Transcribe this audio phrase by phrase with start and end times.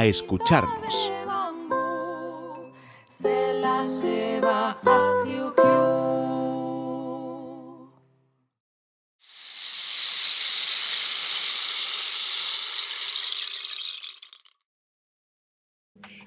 [0.00, 1.12] escucharnos.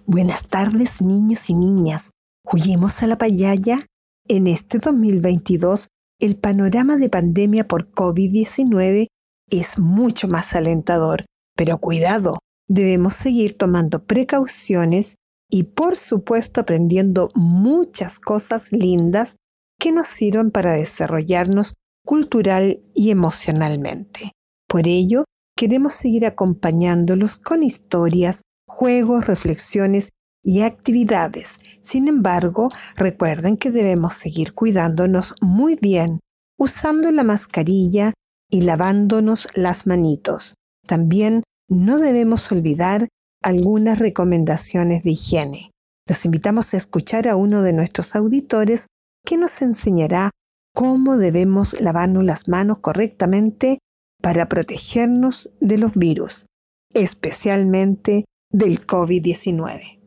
[0.08, 2.12] Buenas tardes niños y niñas.
[2.46, 3.80] Juguemos a la payaya.
[4.28, 5.88] En este 2022,
[6.20, 9.08] el panorama de pandemia por COVID-19
[9.50, 15.16] es mucho más alentador, pero cuidado, debemos seguir tomando precauciones
[15.50, 19.38] y por supuesto aprendiendo muchas cosas lindas
[19.80, 24.32] que nos sirvan para desarrollarnos cultural y emocionalmente.
[24.68, 30.10] Por ello, queremos seguir acompañándolos con historias, juegos, reflexiones
[30.44, 31.60] y actividades.
[31.82, 36.20] Sin embargo, recuerden que debemos seguir cuidándonos muy bien,
[36.58, 38.14] usando la mascarilla
[38.50, 40.56] y lavándonos las manitos.
[40.86, 43.08] También no debemos olvidar
[43.42, 45.72] algunas recomendaciones de higiene.
[46.08, 48.88] Los invitamos a escuchar a uno de nuestros auditores
[49.26, 50.30] que nos enseñará
[50.74, 53.80] cómo debemos lavarnos las manos correctamente
[54.22, 56.48] para protegernos de los virus,
[56.94, 60.00] especialmente del COVID-19.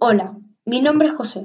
[0.00, 1.44] Hola, mi nombre es José.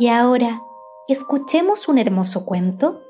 [0.00, 0.62] Y ahora,
[1.08, 3.02] escuchemos un hermoso cuento.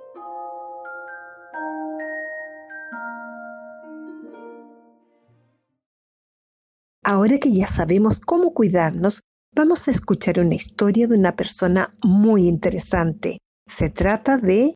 [7.05, 9.21] Ahora que ya sabemos cómo cuidarnos,
[9.55, 13.39] vamos a escuchar una historia de una persona muy interesante.
[13.69, 14.75] Se trata de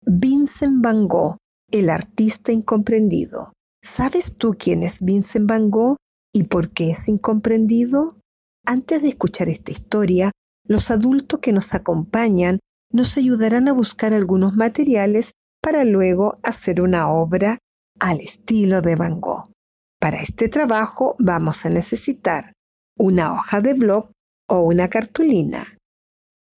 [0.00, 1.36] Vincent Van Gogh,
[1.70, 3.52] el artista incomprendido.
[3.82, 5.96] ¿Sabes tú quién es Vincent Van Gogh
[6.32, 8.16] y por qué es incomprendido?
[8.64, 10.30] Antes de escuchar esta historia,
[10.64, 12.58] los adultos que nos acompañan
[12.92, 15.32] nos ayudarán a buscar algunos materiales
[15.62, 17.58] para luego hacer una obra
[18.00, 19.50] al estilo de Van Gogh.
[20.00, 22.52] Para este trabajo vamos a necesitar
[22.96, 24.10] una hoja de blog
[24.48, 25.76] o una cartulina,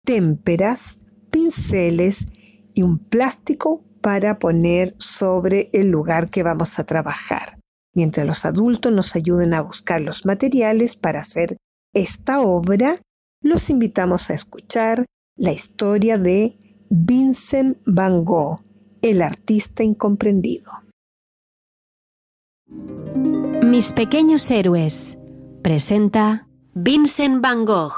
[0.04, 2.26] témperas, pinceles
[2.74, 7.58] y un plástico para poner sobre el lugar que vamos a trabajar,
[7.94, 11.56] mientras los adultos nos ayuden a buscar los materiales para hacer
[11.94, 12.96] esta obra
[13.42, 15.04] los invitamos a escuchar
[15.36, 16.56] la historia de
[16.88, 18.60] Vincent Van Gogh,
[19.02, 20.70] el artista incomprendido.
[23.62, 25.18] Mis pequeños héroes
[25.62, 27.92] presenta Vincent Van Gogh,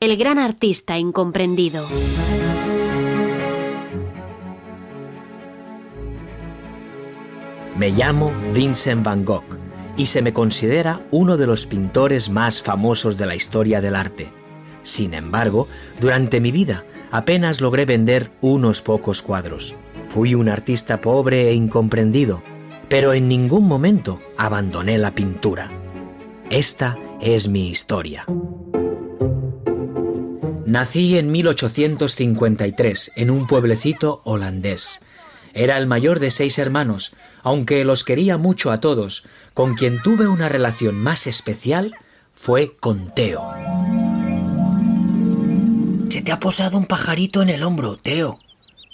[0.00, 1.86] el gran artista incomprendido.
[7.78, 9.44] Me llamo Vincent Van Gogh
[9.96, 14.45] y se me considera uno de los pintores más famosos de la historia del arte.
[14.86, 15.66] Sin embargo,
[16.00, 19.74] durante mi vida apenas logré vender unos pocos cuadros.
[20.06, 22.40] Fui un artista pobre e incomprendido,
[22.88, 25.70] pero en ningún momento abandoné la pintura.
[26.50, 28.26] Esta es mi historia.
[30.64, 35.00] Nací en 1853 en un pueblecito holandés.
[35.52, 37.12] Era el mayor de seis hermanos,
[37.42, 41.96] aunque los quería mucho a todos, con quien tuve una relación más especial
[42.34, 43.95] fue con Teo.
[46.16, 48.40] Se te ha posado un pajarito en el hombro, Teo.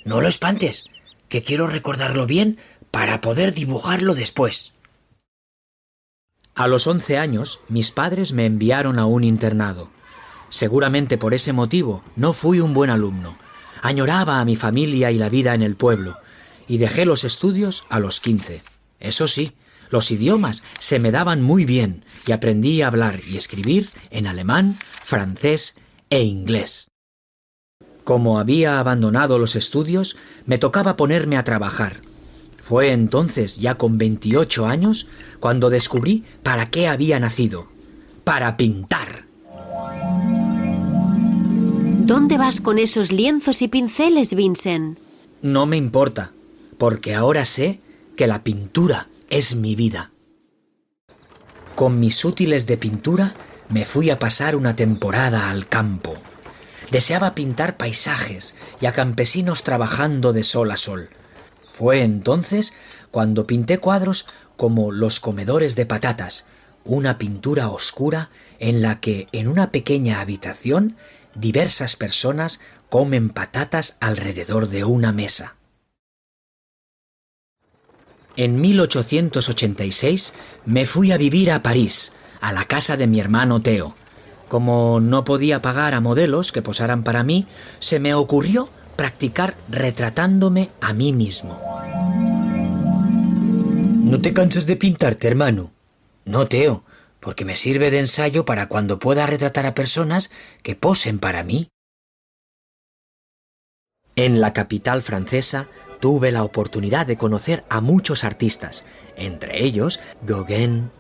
[0.05, 0.87] No lo espantes,
[1.29, 2.59] que quiero recordarlo bien
[2.91, 4.73] para poder dibujarlo después.
[6.57, 9.89] A los once años, mis padres me enviaron a un internado.
[10.49, 13.39] Seguramente por ese motivo no fui un buen alumno.
[13.83, 16.17] Añoraba a mi familia y la vida en el pueblo,
[16.67, 18.65] y dejé los estudios a los quince.
[18.99, 19.53] Eso sí,
[19.91, 24.77] los idiomas se me daban muy bien y aprendí a hablar y escribir en alemán,
[25.05, 25.77] francés
[26.11, 26.89] e inglés.
[28.05, 30.17] Como había abandonado los estudios,
[30.47, 32.01] me tocaba ponerme a trabajar.
[32.59, 35.09] Fue entonces, ya con 28 años,
[35.41, 37.69] cuando descubrí para qué había nacido.
[38.25, 39.27] Para pintar.
[42.05, 44.99] ¿Dónde vas con esos lienzos y pinceles, Vincent?
[45.41, 46.33] No me importa,
[46.79, 47.81] porque ahora sé
[48.17, 50.11] que la pintura es mi vida.
[51.75, 53.35] Con mis útiles de pintura
[53.71, 56.15] me fui a pasar una temporada al campo.
[56.93, 61.09] Deseaba pintar paisajes y a campesinos trabajando de sol a sol.
[61.67, 62.75] Fue entonces
[63.11, 64.27] cuando pinté cuadros
[64.59, 66.45] como Los comedores de patatas,
[66.85, 68.29] una pintura oscura
[68.59, 70.97] en la que en una pequeña habitación
[71.35, 72.61] diversas personas
[72.91, 75.57] comen patatas alrededor de una mesa.
[78.37, 80.35] En 1886
[80.67, 82.13] me fui a vivir a París,
[82.43, 83.97] a la casa de mi hermano Teo.
[84.53, 87.47] Como no podía pagar a modelos que posaran para mí,
[87.81, 91.59] se me ocurrió practicar retratándome a mí mismo.
[94.05, 95.71] ¿No te cansas de pintarte, hermano?
[96.27, 96.85] No, Teo,
[97.19, 100.31] porque me sirve de ensayo para cuando pueda retratar a personas
[100.63, 101.69] que posen para mí.
[104.17, 105.69] En la capital francesa
[105.99, 108.85] tuve la oportunidad de conocer a muchos artistas,
[109.17, 110.91] entre ellos Gauguin.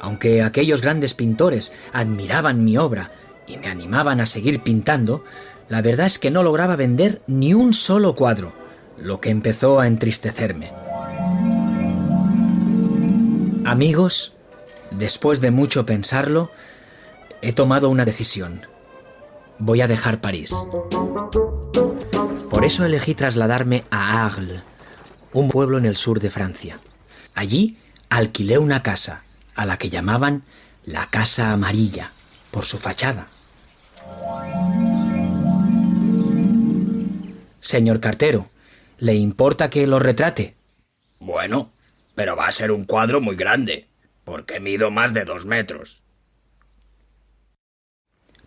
[0.00, 3.10] Aunque aquellos grandes pintores admiraban mi obra
[3.46, 5.24] y me animaban a seguir pintando,
[5.68, 8.52] la verdad es que no lograba vender ni un solo cuadro,
[8.98, 10.72] lo que empezó a entristecerme.
[13.64, 14.32] Amigos,
[14.90, 16.50] después de mucho pensarlo,
[17.42, 18.66] he tomado una decisión.
[19.58, 20.52] Voy a dejar París.
[22.48, 24.62] Por eso elegí trasladarme a Arles,
[25.32, 26.80] un pueblo en el sur de Francia.
[27.34, 29.22] Allí alquilé una casa,
[29.60, 30.42] a la que llamaban
[30.86, 32.12] la Casa Amarilla,
[32.50, 33.28] por su fachada.
[37.60, 38.48] Señor cartero,
[38.98, 40.54] ¿le importa que lo retrate?
[41.18, 41.70] Bueno,
[42.14, 43.86] pero va a ser un cuadro muy grande,
[44.24, 46.00] porque mido más de dos metros.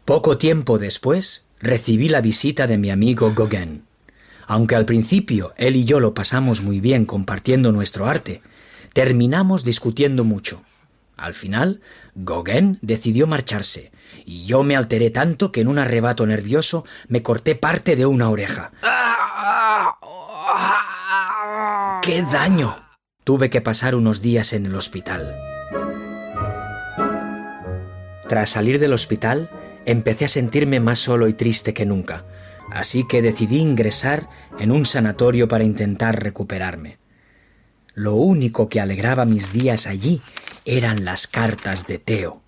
[0.06, 3.84] Poco tiempo después recibí la visita de mi amigo Gauguin.
[4.48, 8.42] Aunque al principio él y yo lo pasamos muy bien compartiendo nuestro arte,
[8.94, 10.64] terminamos discutiendo mucho.
[11.18, 11.82] Al final,
[12.16, 13.92] Gauguin decidió marcharse,
[14.26, 18.30] y yo me alteré tanto que en un arrebato nervioso me corté parte de una
[18.30, 18.72] oreja.
[22.02, 22.84] ¡Qué daño!
[23.24, 25.36] Tuve que pasar unos días en el hospital.
[28.28, 29.50] Tras salir del hospital,
[29.86, 32.26] empecé a sentirme más solo y triste que nunca
[32.74, 36.98] así que decidí ingresar en un sanatorio para intentar recuperarme.
[37.94, 40.22] Lo único que alegraba mis días allí
[40.66, 42.42] eran las cartas de Teo.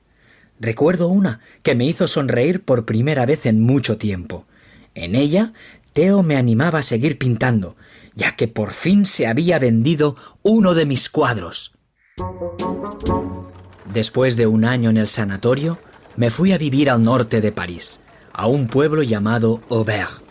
[0.60, 4.46] Recuerdo una que me hizo sonreír por primera vez en mucho tiempo.
[4.94, 5.54] En ella,
[5.94, 7.76] Teo me animaba a seguir pintando,
[8.16, 11.74] ya que por fin se había vendido uno de mis cuadros.
[13.94, 15.80] Después de un año en el sanatorio,
[16.16, 18.02] me fui a vivir al norte de París
[18.38, 20.22] a un pueblo llamado Aubert.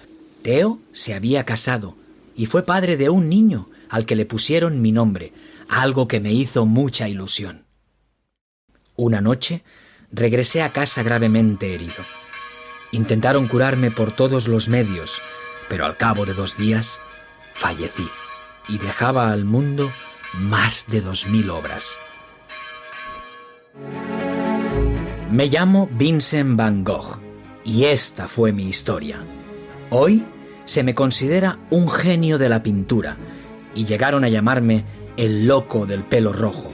[0.42, 1.96] Teo se había casado
[2.36, 5.32] y fue padre de un niño al que le pusieron mi nombre,
[5.68, 7.63] algo que me hizo mucha ilusión.
[8.96, 9.62] Una noche
[10.12, 12.04] regresé a casa gravemente herido.
[12.92, 15.20] Intentaron curarme por todos los medios,
[15.68, 17.00] pero al cabo de dos días
[17.54, 18.08] fallecí
[18.68, 19.90] y dejaba al mundo
[20.34, 21.98] más de dos mil obras.
[25.30, 27.18] Me llamo Vincent Van Gogh
[27.64, 29.18] y esta fue mi historia.
[29.90, 30.24] Hoy
[30.64, 33.16] se me considera un genio de la pintura
[33.74, 34.84] y llegaron a llamarme
[35.16, 36.72] el loco del pelo rojo.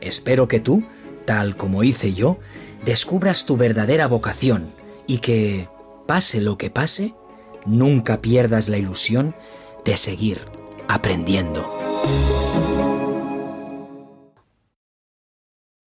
[0.00, 0.84] Espero que tú,
[1.24, 2.38] tal como hice yo,
[2.84, 4.70] descubras tu verdadera vocación
[5.06, 5.68] y que,
[6.06, 7.14] pase lo que pase,
[7.66, 9.34] nunca pierdas la ilusión
[9.84, 10.40] de seguir
[10.88, 11.70] aprendiendo.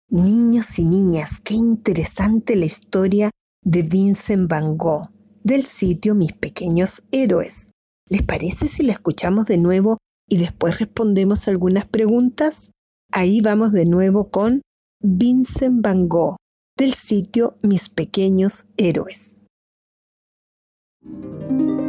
[0.10, 3.30] Niños y niñas, qué interesante la historia
[3.64, 5.10] de Vincent Van Gogh
[5.44, 7.72] del sitio Mis Pequeños Héroes.
[8.10, 9.98] ¿Les parece si la escuchamos de nuevo
[10.28, 12.72] y después respondemos algunas preguntas?
[13.12, 14.62] Ahí vamos de nuevo con
[15.04, 16.36] Vincent Van Gogh
[16.78, 19.42] del sitio Mis Pequeños Héroes.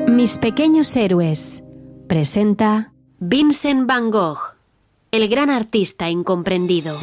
[0.09, 1.63] Mis Pequeños Héroes
[2.09, 4.39] presenta Vincent Van Gogh,
[5.11, 6.97] el gran artista incomprendido.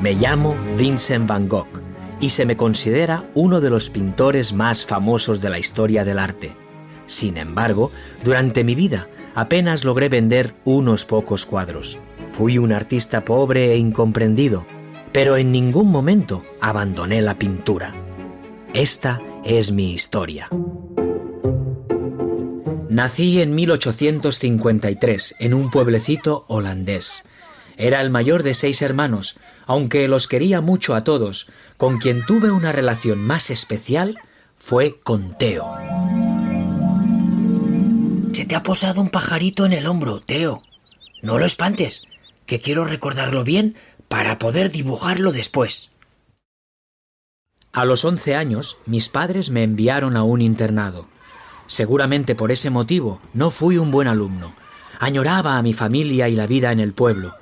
[0.00, 1.82] Me llamo Vincent Van Gogh
[2.20, 6.56] y se me considera uno de los pintores más famosos de la historia del arte.
[7.04, 7.90] Sin embargo,
[8.24, 11.98] durante mi vida apenas logré vender unos pocos cuadros.
[12.32, 14.66] Fui un artista pobre e incomprendido,
[15.12, 17.92] pero en ningún momento abandoné la pintura.
[18.72, 20.48] Esta es mi historia.
[22.88, 27.28] Nací en 1853 en un pueblecito holandés.
[27.76, 29.36] Era el mayor de seis hermanos,
[29.66, 34.18] aunque los quería mucho a todos, con quien tuve una relación más especial
[34.58, 35.66] fue con Teo.
[38.46, 40.62] Te ha posado un pajarito en el hombro, Teo.
[41.22, 42.02] No lo espantes,
[42.44, 43.74] que quiero recordarlo bien
[44.08, 45.90] para poder dibujarlo después.
[47.72, 51.08] A los once años, mis padres me enviaron a un internado.
[51.66, 54.54] Seguramente por ese motivo no fui un buen alumno.
[55.00, 57.34] Añoraba a mi familia y la vida en el pueblo,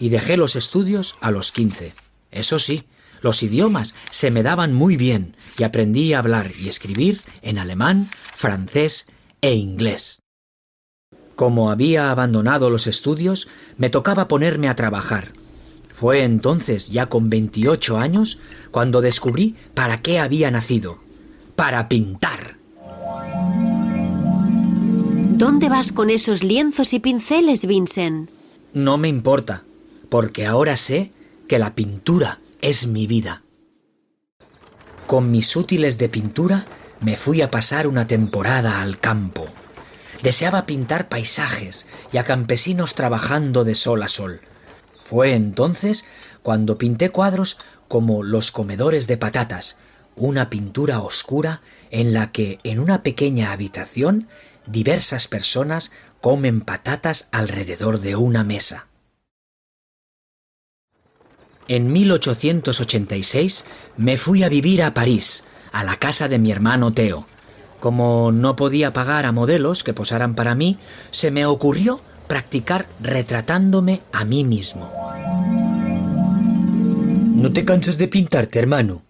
[0.00, 1.94] y dejé los estudios a los quince.
[2.32, 2.82] Eso sí,
[3.22, 8.08] los idiomas se me daban muy bien y aprendí a hablar y escribir en alemán,
[8.34, 9.06] francés
[9.40, 10.20] e inglés.
[11.38, 15.28] Como había abandonado los estudios, me tocaba ponerme a trabajar.
[15.88, 18.40] Fue entonces, ya con 28 años,
[18.72, 20.98] cuando descubrí para qué había nacido.
[21.54, 22.56] Para pintar.
[25.36, 28.30] ¿Dónde vas con esos lienzos y pinceles, Vincent?
[28.74, 29.62] No me importa,
[30.08, 31.12] porque ahora sé
[31.46, 33.44] que la pintura es mi vida.
[35.06, 36.66] Con mis útiles de pintura
[37.00, 39.46] me fui a pasar una temporada al campo.
[40.22, 44.40] Deseaba pintar paisajes y a campesinos trabajando de sol a sol.
[45.00, 46.04] Fue entonces
[46.42, 47.58] cuando pinté cuadros
[47.88, 49.78] como Los comedores de patatas,
[50.16, 54.28] una pintura oscura en la que en una pequeña habitación
[54.66, 58.86] diversas personas comen patatas alrededor de una mesa.
[61.68, 67.26] En 1886 me fui a vivir a París, a la casa de mi hermano Teo.
[67.80, 70.78] Como no podía pagar a modelos que posaran para mí,
[71.10, 74.92] se me ocurrió practicar retratándome a mí mismo.
[77.34, 79.02] ¿No te cansas de pintarte, hermano?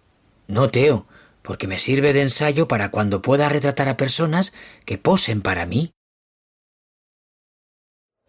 [0.47, 1.07] No, Teo,
[1.41, 4.53] porque me sirve de ensayo para cuando pueda retratar a personas
[4.85, 5.93] que posen para mí.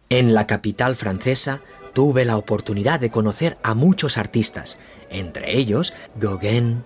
[0.09, 1.61] En la capital francesa
[1.93, 4.79] tuve la oportunidad de conocer a muchos artistas,
[5.11, 6.83] entre ellos Gauguin.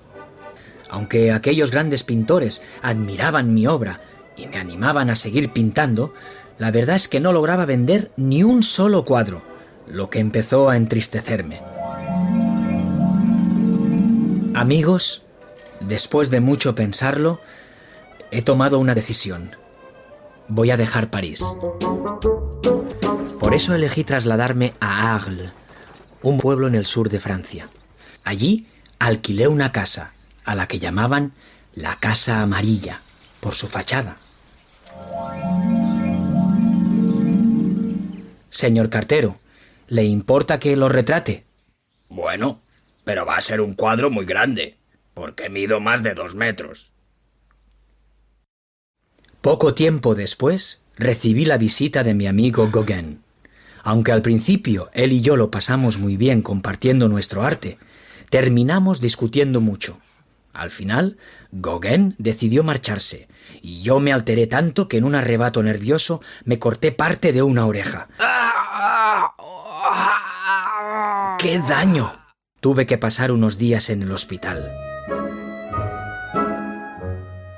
[0.95, 3.99] Aunque aquellos grandes pintores admiraban mi obra
[4.37, 6.15] y me animaban a seguir pintando,
[6.57, 9.43] la verdad es que no lograba vender ni un solo cuadro,
[9.89, 11.61] lo que empezó a entristecerme.
[14.55, 15.23] Amigos,
[15.81, 17.41] después de mucho pensarlo,
[18.31, 19.57] he tomado una decisión.
[20.47, 21.43] Voy a dejar París.
[23.41, 25.51] Por eso elegí trasladarme a Arles,
[26.23, 27.69] un pueblo en el sur de Francia.
[28.23, 28.69] Allí
[29.01, 30.13] alquilé una casa,
[30.45, 31.33] a la que llamaban
[31.75, 33.01] la Casa Amarilla,
[33.41, 34.19] por su fachada.
[38.51, 39.37] Señor cartero,
[39.89, 41.45] ¿le importa que lo retrate?
[42.09, 42.61] Bueno,
[43.03, 44.79] pero va a ser un cuadro muy grande,
[45.13, 46.91] porque mido más de dos metros.
[49.41, 53.21] Poco tiempo después recibí la visita de mi amigo Gauguin.
[53.83, 57.77] Aunque al principio él y yo lo pasamos muy bien compartiendo nuestro arte,
[58.31, 59.99] terminamos discutiendo mucho.
[60.55, 61.19] Al final,
[61.51, 63.29] Gauguin decidió marcharse,
[63.61, 67.67] y yo me alteré tanto que en un arrebato nervioso me corté parte de una
[67.67, 68.09] oreja.
[71.39, 72.21] ¡Qué daño!
[72.61, 74.73] Tuve que pasar unos días en el hospital.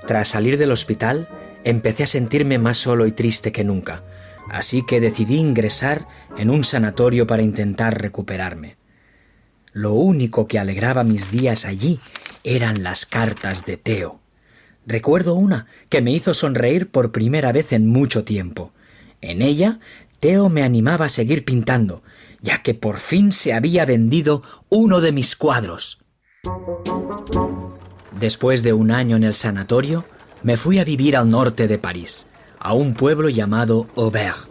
[0.06, 1.28] Tras salir del hospital,
[1.64, 4.04] empecé a sentirme más solo y triste que nunca,
[4.50, 8.78] así que decidí ingresar en un sanatorio para intentar recuperarme.
[9.76, 12.00] Lo único que alegraba mis días allí
[12.44, 14.20] eran las cartas de Teo.
[14.86, 18.72] Recuerdo una que me hizo sonreír por primera vez en mucho tiempo.
[19.20, 19.78] En ella,
[20.18, 22.02] Teo me animaba a seguir pintando,
[22.40, 25.98] ya que por fin se había vendido uno de mis cuadros.
[28.18, 30.06] Después de un año en el sanatorio,
[30.42, 32.28] me fui a vivir al norte de París,
[32.58, 34.48] a un pueblo llamado Aubert.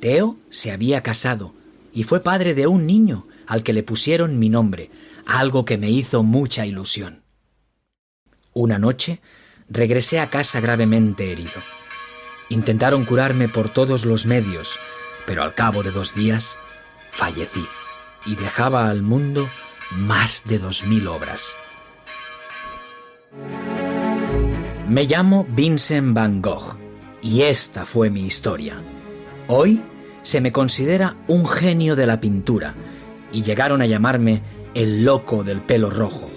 [0.00, 1.54] Teo se había casado
[1.94, 4.90] y fue padre de un niño al que le pusieron mi nombre,
[5.26, 7.22] algo que me hizo mucha ilusión.
[8.52, 9.20] Una noche
[9.68, 11.62] regresé a casa gravemente herido.
[12.48, 14.78] Intentaron curarme por todos los medios,
[15.26, 16.56] pero al cabo de dos días
[17.10, 17.66] fallecí
[18.24, 19.48] y dejaba al mundo
[19.92, 21.56] más de dos mil obras.
[24.88, 26.76] Me llamo Vincent Van Gogh
[27.20, 28.76] y esta fue mi historia.
[29.48, 29.82] Hoy
[30.22, 32.74] se me considera un genio de la pintura
[33.32, 34.42] y llegaron a llamarme
[34.74, 36.28] el loco del pelo rojo.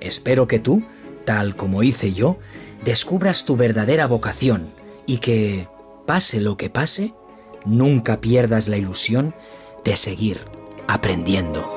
[0.00, 0.82] Espero que tú,
[1.24, 2.38] tal como hice yo,
[2.84, 4.68] descubras tu verdadera vocación
[5.06, 5.68] y que,
[6.06, 7.14] pase lo que pase,
[7.64, 9.34] nunca pierdas la ilusión
[9.84, 10.40] de seguir
[10.86, 11.68] aprendiendo.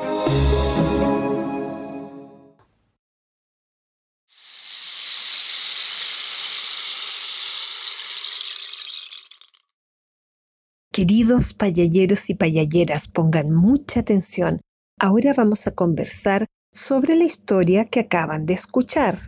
[10.97, 14.61] Queridos payalleros y payalleras, pongan mucha atención.
[14.99, 19.19] Ahora vamos a conversar sobre la historia que acaban de escuchar.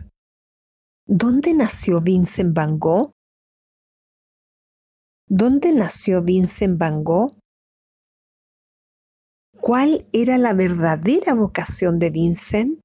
[1.06, 3.12] ¿Dónde nació Vincent Van Gogh?
[5.28, 7.38] ¿Dónde nació Vincent Van Gogh?
[9.60, 12.80] ¿Cuál era la verdadera vocación de Vincent?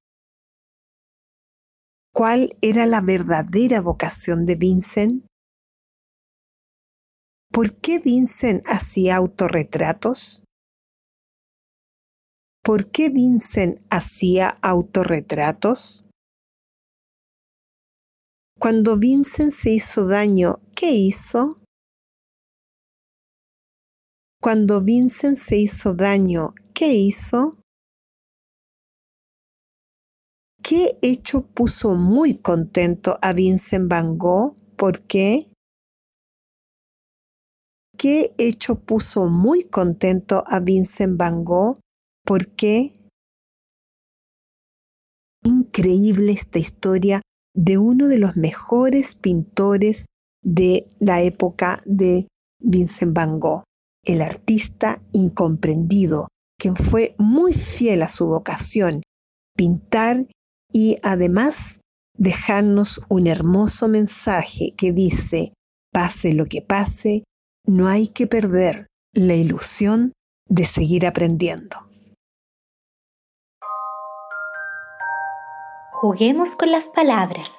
[2.14, 5.26] ¿Cuál era la verdadera vocación de Vincent?
[7.56, 10.44] ¿Por qué Vincent hacía autorretratos?
[12.62, 16.04] ¿Por qué Vincent hacía autorretratos?
[18.60, 21.62] Cuando Vincent se hizo daño, ¿qué hizo?
[24.42, 27.62] Cuando Vincent se hizo daño, ¿qué hizo?
[30.62, 34.58] ¿Qué hecho puso muy contento a Vincent Van Gogh?
[34.76, 35.55] ¿Por qué?
[37.98, 41.78] ¿Qué hecho puso muy contento a Vincent Van Gogh?
[42.26, 42.92] ¿Por qué?
[45.44, 47.22] Increíble esta historia
[47.56, 50.06] de uno de los mejores pintores
[50.44, 52.28] de la época de
[52.60, 53.64] Vincent Van Gogh,
[54.04, 56.28] el artista incomprendido,
[56.60, 59.04] quien fue muy fiel a su vocación,
[59.56, 60.28] pintar
[60.72, 61.80] y además
[62.18, 65.54] dejarnos un hermoso mensaje que dice,
[65.94, 67.24] pase lo que pase,
[67.68, 70.14] no hay que perder la ilusión
[70.48, 71.78] de seguir aprendiendo.
[75.94, 77.50] Juguemos con las palabras.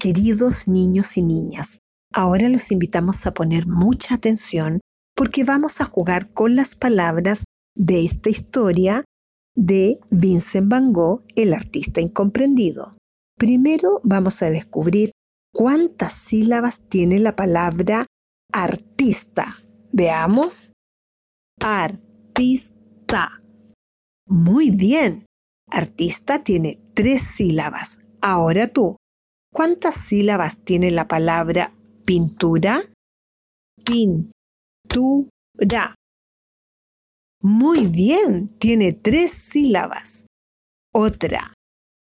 [0.00, 1.80] Queridos niños y niñas,
[2.12, 4.80] ahora los invitamos a poner mucha atención
[5.14, 9.04] porque vamos a jugar con las palabras de esta historia
[9.58, 12.92] de Vincent Van Gogh, el artista incomprendido.
[13.36, 15.10] Primero vamos a descubrir
[15.52, 18.06] cuántas sílabas tiene la palabra
[18.52, 19.56] artista.
[19.90, 20.72] Veamos.
[21.60, 23.40] Artista.
[24.26, 25.26] Muy bien.
[25.68, 27.98] Artista tiene tres sílabas.
[28.20, 28.96] Ahora tú.
[29.52, 32.82] ¿Cuántas sílabas tiene la palabra pintura?
[33.84, 35.94] Pintura.
[37.40, 40.26] Muy bien, tiene tres sílabas.
[40.92, 41.54] Otra.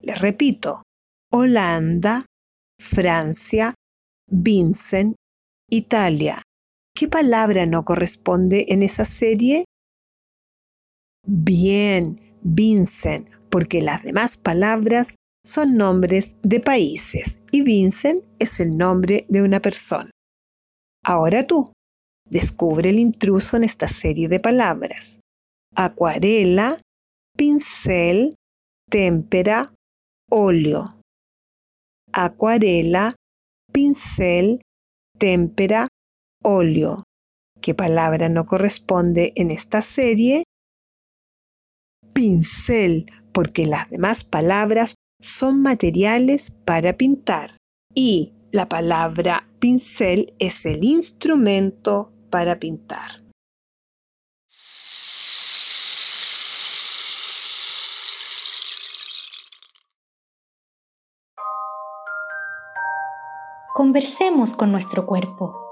[0.00, 0.82] Les repito,
[1.32, 2.24] Holanda,
[2.80, 3.74] Francia,
[4.30, 5.16] Vincent,
[5.68, 6.42] Italia.
[6.94, 9.64] ¿Qué palabra no corresponde en esa serie?
[11.26, 19.26] Bien, Vincent porque las demás palabras son nombres de países y Vincent es el nombre
[19.28, 20.10] de una persona.
[21.04, 21.72] Ahora tú,
[22.26, 25.20] descubre el intruso en esta serie de palabras.
[25.74, 26.80] Acuarela,
[27.36, 28.34] pincel,
[28.90, 29.72] témpera,
[30.30, 30.84] óleo.
[32.12, 33.14] Acuarela,
[33.72, 34.60] pincel,
[35.18, 35.88] témpera,
[36.42, 37.04] óleo.
[37.60, 40.44] ¿Qué palabra no corresponde en esta serie?
[42.12, 43.06] Pincel,
[43.38, 47.56] porque las demás palabras son materiales para pintar
[47.94, 53.22] y la palabra pincel es el instrumento para pintar.
[63.72, 65.67] Conversemos con nuestro cuerpo.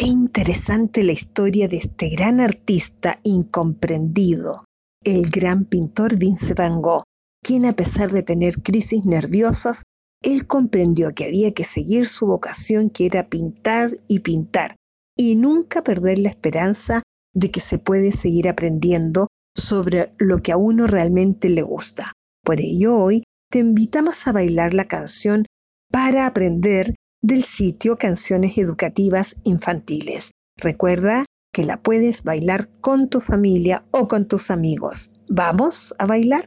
[0.00, 4.64] Qué interesante la historia de este gran artista incomprendido,
[5.04, 7.02] el gran pintor Vincent Van Gogh,
[7.44, 9.82] quien a pesar de tener crisis nerviosas,
[10.22, 14.74] él comprendió que había que seguir su vocación que era pintar y pintar,
[15.18, 17.02] y nunca perder la esperanza
[17.34, 22.14] de que se puede seguir aprendiendo sobre lo que a uno realmente le gusta.
[22.42, 25.44] Por ello hoy te invitamos a bailar la canción
[25.92, 30.32] para aprender del sitio Canciones Educativas Infantiles.
[30.56, 35.10] Recuerda que la puedes bailar con tu familia o con tus amigos.
[35.28, 36.46] ¿Vamos a bailar?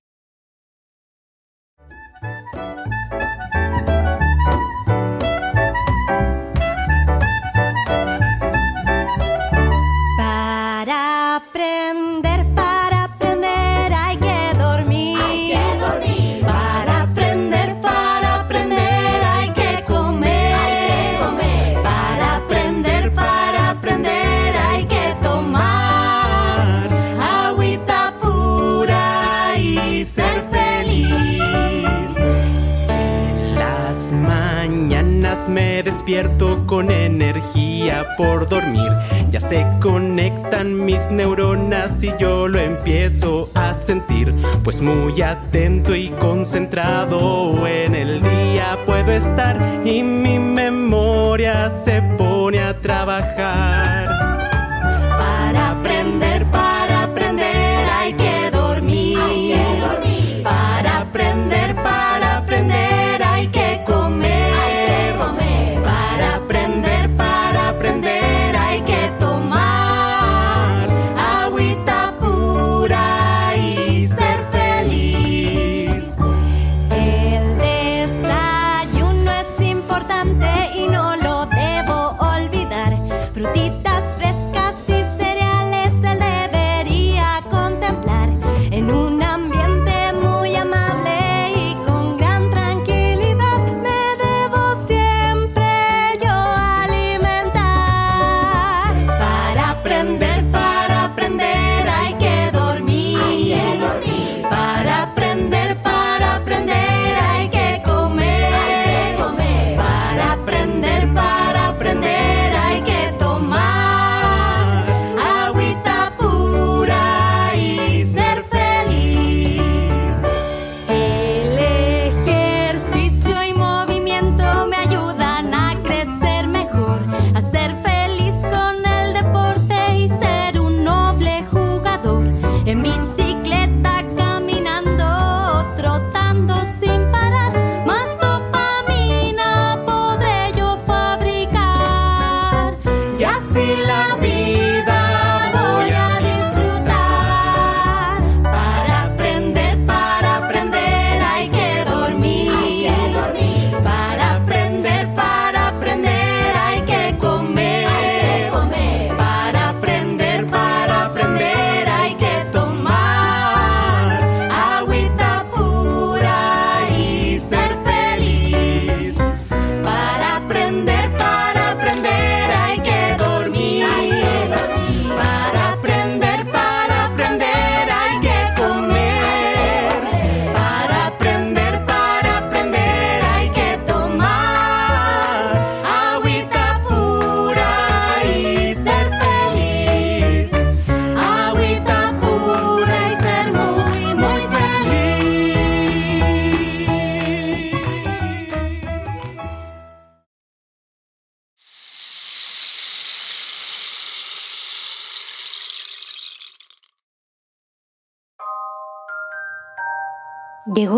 [35.47, 38.89] Me despierto con energía por dormir.
[39.29, 44.33] Ya se conectan mis neuronas y yo lo empiezo a sentir.
[44.63, 52.59] Pues muy atento y concentrado en el día puedo estar y mi memoria se pone
[52.59, 54.32] a trabajar.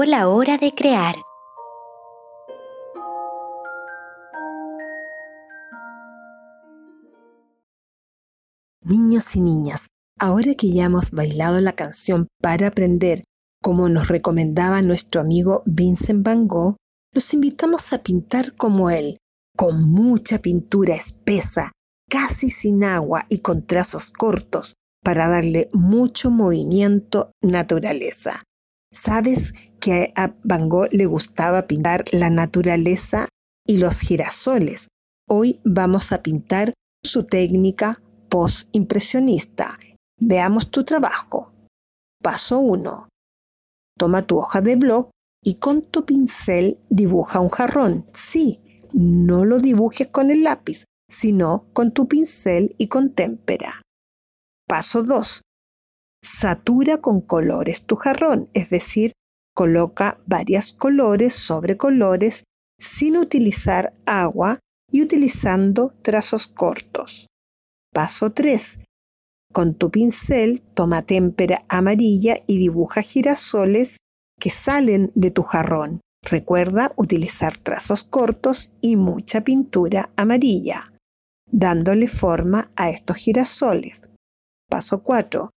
[0.08, 1.16] La hora de crear.
[8.84, 9.88] Niños y niñas,
[10.20, 13.24] ahora que ya hemos bailado la canción para aprender,
[13.64, 16.76] como nos recomendaba nuestro amigo Vincent Van Gogh,
[17.12, 19.18] los invitamos a pintar como él,
[19.58, 21.72] con mucha pintura espesa,
[22.12, 28.44] casi sin agua y con trazos cortos, para darle mucho movimiento naturaleza.
[28.96, 33.28] ¿Sabes que a Van Gogh le gustaba pintar la naturaleza
[33.68, 34.88] y los girasoles?
[35.28, 39.76] Hoy vamos a pintar su técnica post-impresionista.
[40.18, 41.52] Veamos tu trabajo.
[42.24, 43.10] Paso 1.
[44.00, 45.10] Toma tu hoja de blog
[45.44, 48.06] y con tu pincel dibuja un jarrón.
[48.14, 48.62] Sí,
[48.94, 53.82] no lo dibujes con el lápiz, sino con tu pincel y con témpera.
[54.66, 55.42] Paso 2.
[56.26, 59.12] Satura con colores tu jarrón, es decir,
[59.54, 62.46] coloca varios colores sobre colores
[62.80, 64.58] sin utilizar agua
[64.92, 67.28] y utilizando trazos cortos.
[67.94, 68.80] Paso 3.
[69.54, 73.98] Con tu pincel toma témpera amarilla y dibuja girasoles
[74.40, 76.02] que salen de tu jarrón.
[76.24, 80.92] Recuerda utilizar trazos cortos y mucha pintura amarilla,
[81.52, 84.10] dándole forma a estos girasoles.
[84.68, 85.52] Paso 4.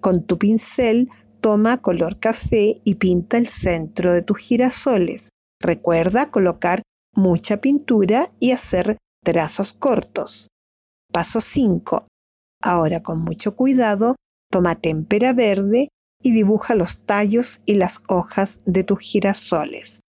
[0.00, 1.10] Con tu pincel
[1.40, 5.28] toma color café y pinta el centro de tus girasoles.
[5.60, 6.82] Recuerda colocar
[7.14, 10.48] mucha pintura y hacer trazos cortos.
[11.12, 12.06] Paso 5.
[12.62, 14.16] Ahora con mucho cuidado,
[14.50, 15.88] toma témpera verde
[16.22, 20.00] y dibuja los tallos y las hojas de tus girasoles.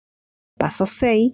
[0.57, 1.33] Paso 6.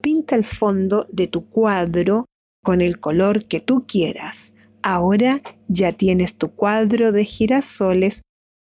[0.00, 2.26] Pinta el fondo de tu cuadro
[2.62, 4.54] con el color que tú quieras.
[4.82, 8.22] Ahora ya tienes tu cuadro de girasoles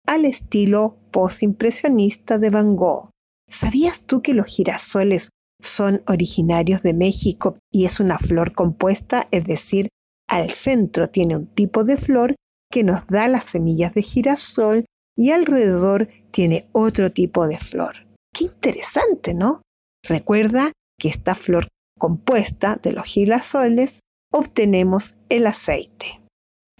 [0.07, 3.09] al estilo postimpresionista de Van Gogh.
[3.49, 5.29] ¿Sabías tú que los girasoles
[5.61, 9.89] son originarios de México y es una flor compuesta, es decir,
[10.27, 12.35] al centro tiene un tipo de flor
[12.71, 18.07] que nos da las semillas de girasol y alrededor tiene otro tipo de flor.
[18.33, 19.61] Qué interesante, ¿no?
[20.03, 26.21] Recuerda que esta flor compuesta de los girasoles obtenemos el aceite.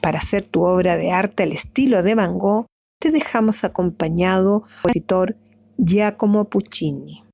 [0.01, 2.65] Para hacer tu obra de arte al estilo de Van Gogh,
[3.01, 5.36] te dejamos acompañado por el compositor
[5.77, 7.24] Giacomo Puccini.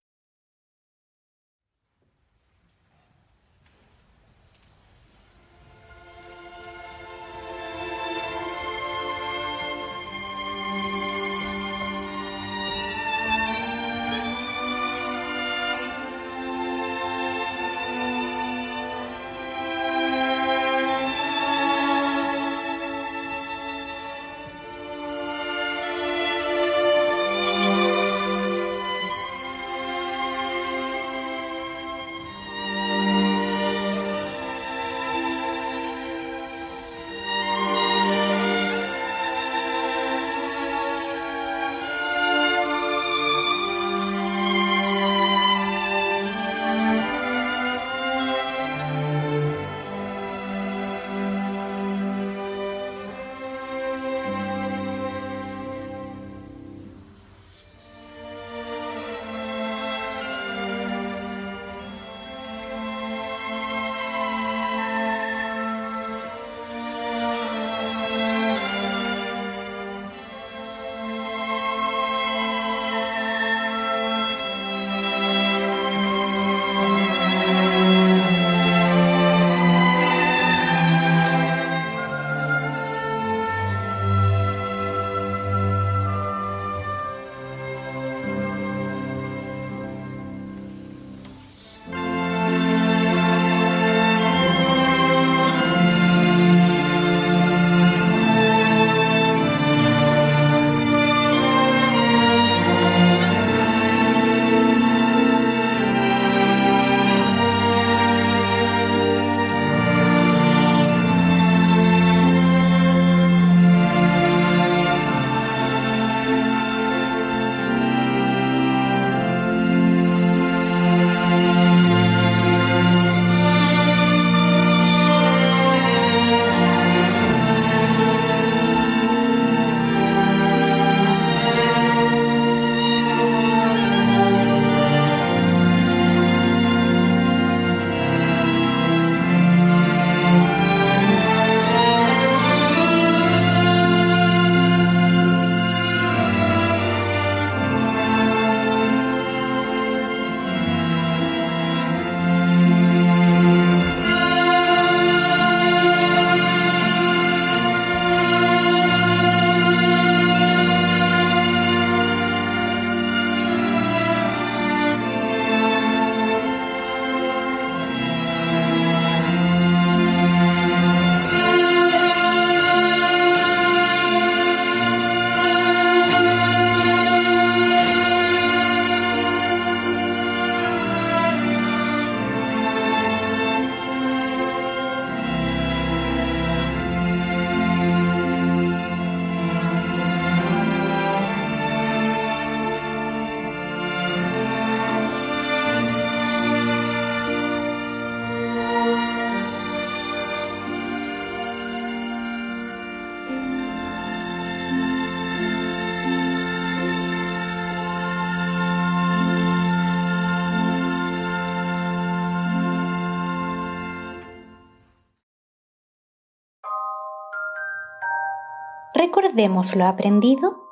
[219.03, 220.63] Recordemos lo aprendido.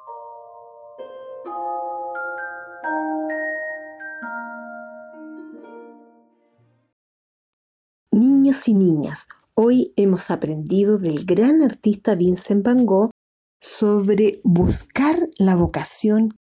[8.12, 13.10] Niños y niñas, hoy hemos aprendido del gran artista Vincent Van Gogh
[13.60, 16.36] sobre buscar la vocación,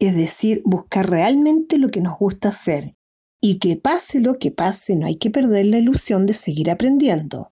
[0.00, 2.96] es decir, buscar realmente lo que nos gusta hacer
[3.40, 7.51] y que pase lo que pase, no hay que perder la ilusión de seguir aprendiendo.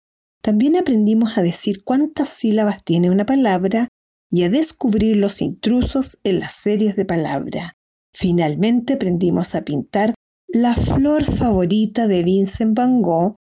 [0.46, 3.88] También aprendimos a decir cuántas sílabas tiene una palabra
[4.30, 7.74] y a descubrir los intrusos en las series de palabra.
[8.14, 10.14] Finalmente aprendimos a pintar
[10.48, 13.34] la flor favorita de Vincent Van Gogh,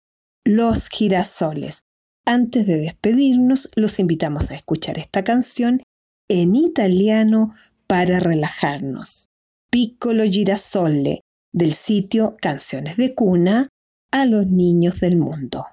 [0.47, 1.83] los girasoles.
[2.25, 5.83] Antes de despedirnos, los invitamos a escuchar esta canción
[6.31, 7.53] en italiano
[7.87, 9.27] para relajarnos.
[9.71, 11.21] Piccolo girasole,
[11.53, 13.69] del sitio Canciones de Cuna
[14.11, 15.67] a los niños del mundo.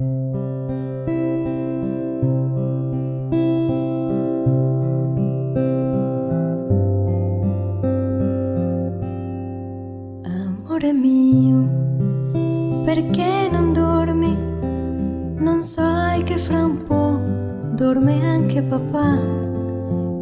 [0.00, 0.14] Amore
[10.94, 11.68] mio,
[12.86, 14.34] perché non dormi?
[15.36, 17.20] Non sai che fra un po'
[17.74, 19.18] dorme anche papà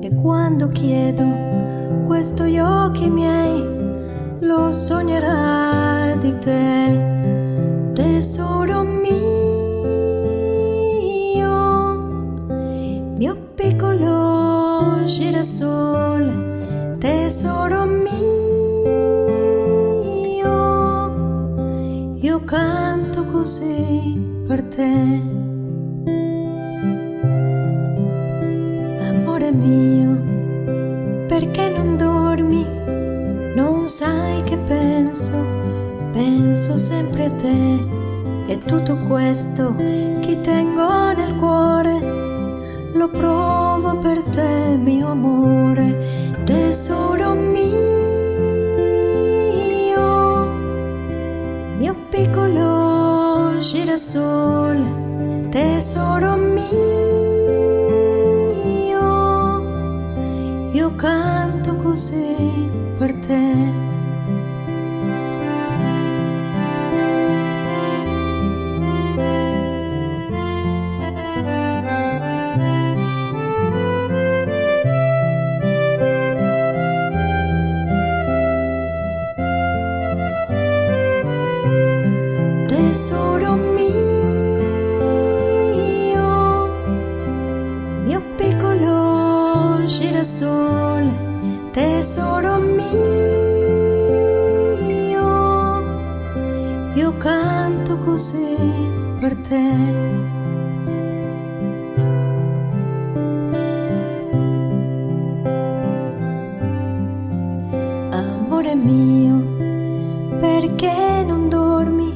[0.01, 3.65] e quando chiedo questo gli occhi miei
[4.41, 9.38] lo sognerà di te, tesoro mio,
[15.49, 18.17] girasole, tesoro mio,
[22.21, 25.23] io canto così per te.
[29.09, 32.67] Amore mio, perché non dormi?
[33.55, 35.33] Non sai che penso,
[36.13, 37.97] penso sempre a te
[38.49, 42.38] e tutto questo che tengo nel cuore
[42.99, 47.77] lo provo per te, mio amore, tesoro mio,
[51.79, 57.19] mio piccolo girasole, tesoro mio.
[60.73, 62.28] io canto così
[99.49, 99.57] te.
[108.11, 109.37] Amore mio,
[110.41, 112.13] perché non dormi?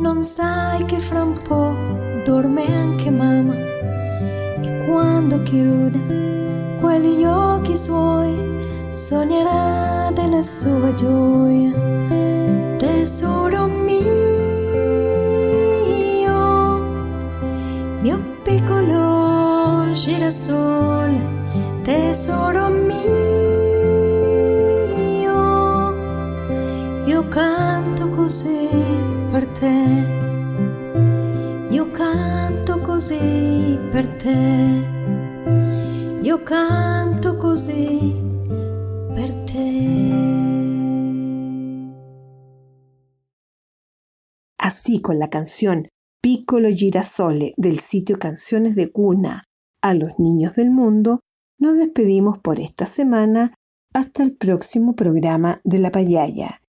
[0.00, 1.74] Non sai che fra un po'
[2.24, 3.54] dorme anche mamma
[4.60, 8.34] e quando chiude quegli occhi suoi
[8.90, 11.72] sognerà della sua gioia.
[12.76, 13.97] Tesoro mio,
[20.28, 21.20] girasole,
[21.82, 22.94] tesoro mio,
[27.06, 28.68] io canto così
[29.30, 30.06] per te,
[31.70, 34.86] io canto così per te,
[36.20, 38.14] io canto così
[39.14, 40.26] per te.
[44.60, 45.86] Así con la canción
[46.20, 49.42] Piccolo Girasole del sitio Canciones de Cuna
[49.82, 51.20] a los niños del mundo,
[51.58, 53.52] nos despedimos por esta semana
[53.94, 56.60] hasta el próximo programa de La Payaya.